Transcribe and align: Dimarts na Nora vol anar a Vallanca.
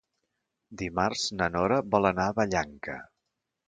Dimarts 0.83 1.27
na 1.43 1.51
Nora 1.59 1.79
vol 1.93 2.13
anar 2.13 2.29
a 2.29 2.39
Vallanca. 2.43 3.03